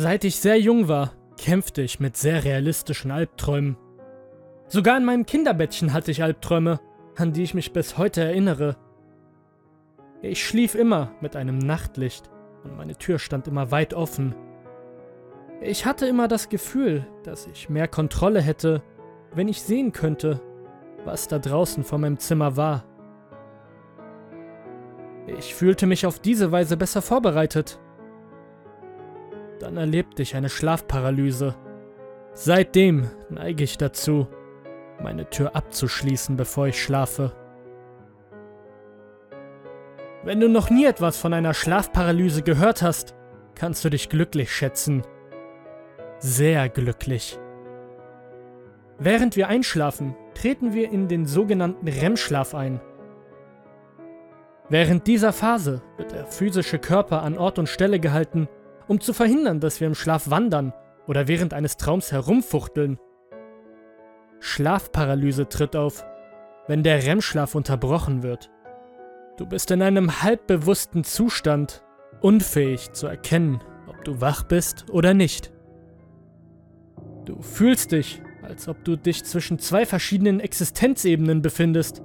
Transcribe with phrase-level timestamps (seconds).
[0.00, 3.76] Seit ich sehr jung war, kämpfte ich mit sehr realistischen Albträumen.
[4.68, 6.78] Sogar in meinem Kinderbettchen hatte ich Albträume,
[7.16, 8.76] an die ich mich bis heute erinnere.
[10.22, 12.30] Ich schlief immer mit einem Nachtlicht
[12.62, 14.36] und meine Tür stand immer weit offen.
[15.60, 18.84] Ich hatte immer das Gefühl, dass ich mehr Kontrolle hätte,
[19.34, 20.40] wenn ich sehen könnte,
[21.06, 22.84] was da draußen vor meinem Zimmer war.
[25.26, 27.80] Ich fühlte mich auf diese Weise besser vorbereitet.
[29.60, 31.56] Dann erlebte ich eine Schlafparalyse.
[32.32, 34.28] Seitdem neige ich dazu,
[35.02, 37.32] meine Tür abzuschließen, bevor ich schlafe.
[40.24, 43.14] Wenn du noch nie etwas von einer Schlafparalyse gehört hast,
[43.54, 45.02] kannst du dich glücklich schätzen.
[46.18, 47.38] Sehr glücklich.
[48.98, 52.80] Während wir einschlafen, treten wir in den sogenannten REM-Schlaf ein.
[54.68, 58.48] Während dieser Phase wird der physische Körper an Ort und Stelle gehalten,
[58.88, 60.72] um zu verhindern, dass wir im Schlaf wandern
[61.06, 62.98] oder während eines Traums herumfuchteln.
[64.40, 66.04] Schlafparalyse tritt auf,
[66.66, 68.50] wenn der REM-Schlaf unterbrochen wird.
[69.36, 71.84] Du bist in einem halbbewussten Zustand,
[72.20, 75.52] unfähig zu erkennen, ob du wach bist oder nicht.
[77.24, 82.02] Du fühlst dich, als ob du dich zwischen zwei verschiedenen Existenzebenen befindest.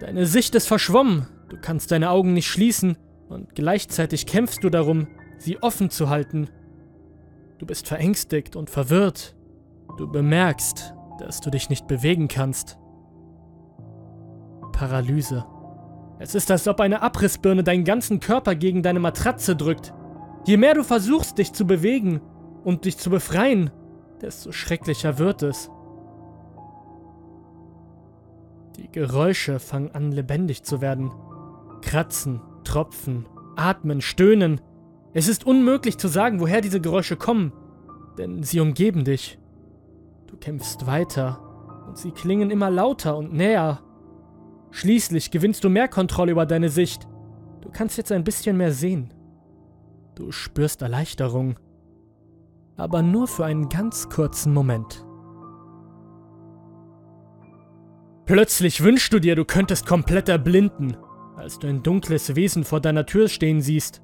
[0.00, 2.96] Deine Sicht ist verschwommen Du kannst deine Augen nicht schließen
[3.28, 5.06] und gleichzeitig kämpfst du darum,
[5.38, 6.48] sie offen zu halten.
[7.58, 9.34] Du bist verängstigt und verwirrt.
[9.96, 12.78] Du bemerkst, dass du dich nicht bewegen kannst.
[14.72, 15.46] Paralyse.
[16.18, 19.92] Es ist, als ob eine Abrissbirne deinen ganzen Körper gegen deine Matratze drückt.
[20.46, 22.20] Je mehr du versuchst, dich zu bewegen
[22.64, 23.70] und dich zu befreien,
[24.20, 25.70] desto schrecklicher wird es.
[28.76, 31.10] Die Geräusche fangen an lebendig zu werden.
[31.82, 34.60] Kratzen, Tropfen, Atmen, Stöhnen.
[35.16, 37.50] Es ist unmöglich zu sagen, woher diese Geräusche kommen,
[38.18, 39.38] denn sie umgeben dich.
[40.26, 41.40] Du kämpfst weiter
[41.86, 43.80] und sie klingen immer lauter und näher.
[44.72, 47.08] Schließlich gewinnst du mehr Kontrolle über deine Sicht.
[47.62, 49.14] Du kannst jetzt ein bisschen mehr sehen.
[50.16, 51.58] Du spürst Erleichterung.
[52.76, 55.02] Aber nur für einen ganz kurzen Moment.
[58.26, 60.98] Plötzlich wünschst du dir, du könntest komplett erblinden
[61.36, 64.02] als du ein dunkles Wesen vor deiner Tür stehen siehst,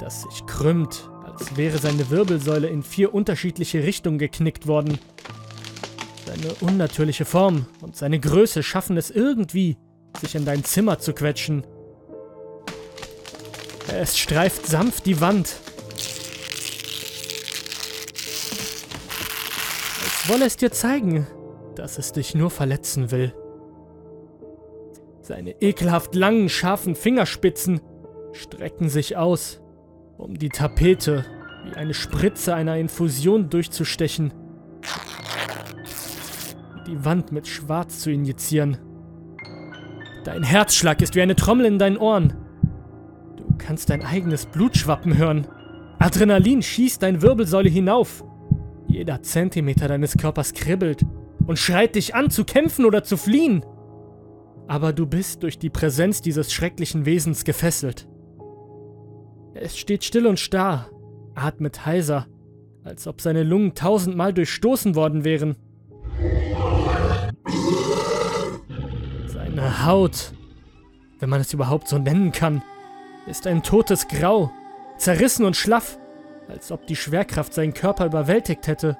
[0.00, 4.98] das sich krümmt, als wäre seine Wirbelsäule in vier unterschiedliche Richtungen geknickt worden.
[6.26, 9.76] Seine unnatürliche Form und seine Größe schaffen es irgendwie,
[10.20, 11.64] sich in dein Zimmer zu quetschen.
[13.92, 15.56] Es streift sanft die Wand.
[20.02, 21.26] Als wolle es dir zeigen,
[21.74, 23.34] dass es dich nur verletzen will.
[25.20, 27.80] Seine ekelhaft langen, scharfen Fingerspitzen
[28.32, 29.60] strecken sich aus,
[30.20, 31.24] um die Tapete
[31.64, 34.32] wie eine Spritze einer Infusion durchzustechen.
[36.86, 38.78] Die Wand mit Schwarz zu injizieren.
[40.24, 42.34] Dein Herzschlag ist wie eine Trommel in deinen Ohren.
[43.36, 45.46] Du kannst dein eigenes Blut schwappen hören.
[45.98, 48.22] Adrenalin schießt deine Wirbelsäule hinauf.
[48.88, 51.04] Jeder Zentimeter deines Körpers kribbelt
[51.46, 53.64] und schreit dich an, zu kämpfen oder zu fliehen
[54.70, 58.06] aber du bist durch die Präsenz dieses schrecklichen Wesens gefesselt.
[59.54, 60.88] Es steht still und starr,
[61.34, 62.26] atmet heiser,
[62.84, 65.56] als ob seine Lungen tausendmal durchstoßen worden wären.
[69.26, 70.32] Seine Haut,
[71.18, 72.62] wenn man es überhaupt so nennen kann,
[73.26, 74.50] ist ein totes Grau,
[74.98, 75.98] zerrissen und schlaff,
[76.48, 78.96] als ob die Schwerkraft seinen Körper überwältigt hätte.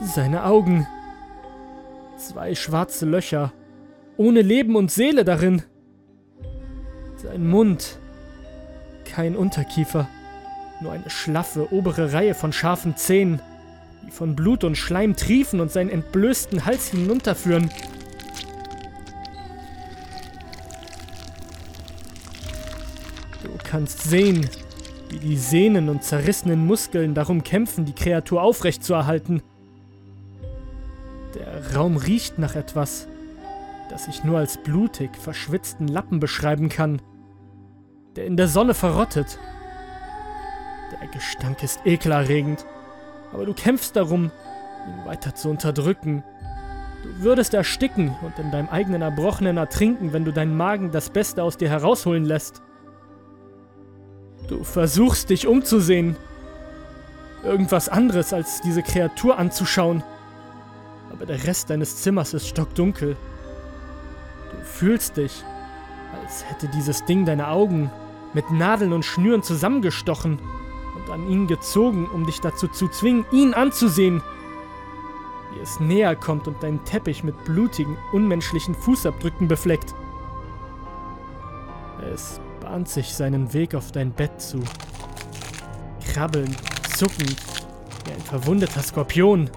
[0.00, 0.86] Seine Augen
[2.22, 3.52] Zwei schwarze Löcher,
[4.16, 5.62] ohne Leben und Seele darin.
[7.16, 7.98] Sein Mund,
[9.12, 10.08] kein Unterkiefer,
[10.80, 13.40] nur eine schlaffe obere Reihe von scharfen Zähnen,
[14.06, 17.70] die von Blut und Schleim triefen und seinen entblößten Hals hinunterführen.
[23.42, 24.48] Du kannst sehen,
[25.10, 29.42] wie die Sehnen und zerrissenen Muskeln darum kämpfen, die Kreatur aufrechtzuerhalten.
[31.34, 33.08] Der Raum riecht nach etwas,
[33.90, 37.02] das ich nur als blutig verschwitzten Lappen beschreiben kann,
[38.16, 39.38] der in der Sonne verrottet.
[41.00, 42.66] Der Gestank ist ekelerregend,
[43.32, 44.30] aber du kämpfst darum,
[44.86, 46.22] ihn weiter zu unterdrücken.
[47.02, 51.42] Du würdest ersticken und in deinem eigenen Erbrochenen ertrinken, wenn du deinen Magen das Beste
[51.42, 52.62] aus dir herausholen lässt.
[54.48, 56.16] Du versuchst dich umzusehen,
[57.42, 60.02] irgendwas anderes als diese Kreatur anzuschauen
[61.12, 63.16] aber der Rest deines Zimmers ist stockdunkel.
[64.50, 65.44] Du fühlst dich,
[66.20, 67.90] als hätte dieses Ding deine Augen,
[68.34, 70.38] mit Nadeln und Schnüren zusammengestochen
[70.96, 74.22] und an ihn gezogen, um dich dazu zu zwingen, ihn anzusehen.
[75.52, 79.94] Wie es näher kommt und deinen Teppich mit blutigen, unmenschlichen Fußabdrücken befleckt.
[82.12, 84.60] Es bahnt sich seinen Weg auf dein Bett zu.
[86.12, 86.56] Krabbelnd,
[86.96, 87.36] zuckend,
[88.06, 89.50] wie ein verwundeter Skorpion.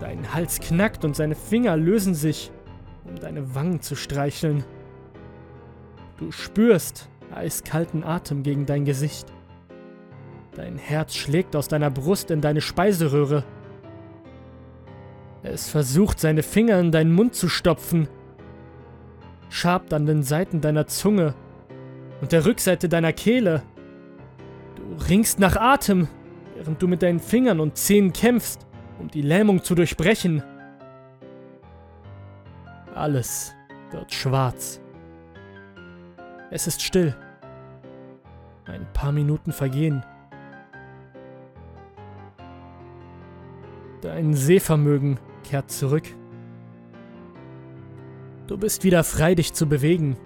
[0.00, 2.50] Dein Hals knackt und seine Finger lösen sich,
[3.04, 4.64] um deine Wangen zu streicheln.
[6.16, 9.26] Du spürst eiskalten Atem gegen dein Gesicht.
[10.54, 13.44] Dein Herz schlägt aus deiner Brust in deine Speiseröhre.
[15.42, 18.08] Es versucht, seine Finger in deinen Mund zu stopfen,
[19.48, 21.34] schabt an den Seiten deiner Zunge
[22.20, 23.62] und der Rückseite deiner Kehle.
[24.76, 26.08] Du ringst nach Atem,
[26.56, 28.66] während du mit deinen Fingern und Zähnen kämpfst,
[28.98, 30.42] um die Lähmung zu durchbrechen.
[32.94, 33.54] Alles
[33.92, 34.80] wird schwarz.
[36.50, 37.14] Es ist still.
[38.66, 40.04] Ein paar Minuten vergehen.
[44.00, 46.04] Dein Sehvermögen kehrt zurück.
[48.46, 50.16] Du bist wieder frei, dich zu bewegen.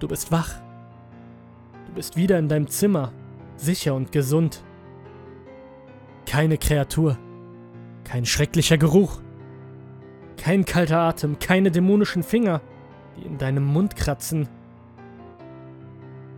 [0.00, 0.60] Du bist wach.
[1.86, 3.12] Du bist wieder in deinem Zimmer,
[3.56, 4.62] sicher und gesund.
[6.26, 7.16] Keine Kreatur,
[8.04, 9.20] kein schrecklicher Geruch,
[10.36, 12.60] kein kalter Atem, keine dämonischen Finger,
[13.16, 14.48] die in deinem Mund kratzen.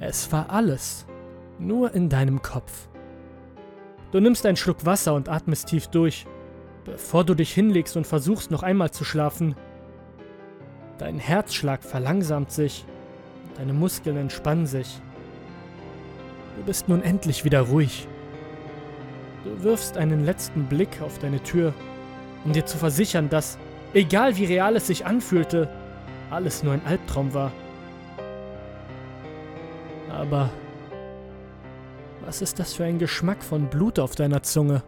[0.03, 1.05] Es war alles
[1.59, 2.89] nur in deinem Kopf.
[4.13, 6.27] Du nimmst einen Schluck Wasser und atmest tief durch,
[6.87, 9.55] bevor du dich hinlegst und versuchst noch einmal zu schlafen.
[10.97, 12.87] Dein Herzschlag verlangsamt sich,
[13.59, 15.03] deine Muskeln entspannen sich.
[16.57, 18.09] Du bist nun endlich wieder ruhig.
[19.45, 21.75] Du wirfst einen letzten Blick auf deine Tür,
[22.47, 23.59] um dir zu versichern, dass,
[23.93, 25.69] egal wie real es sich anfühlte,
[26.31, 27.53] alles nur ein Albtraum war.
[30.21, 30.51] Aber
[32.27, 34.83] was ist das für ein Geschmack von Blut auf deiner Zunge?